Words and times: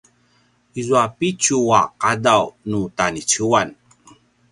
izua 0.79 1.03
pitju 1.17 1.57
a 1.79 1.81
qadaw 2.01 2.43
nu 2.69 2.79
ta 2.97 3.05
niciuan 3.15 3.69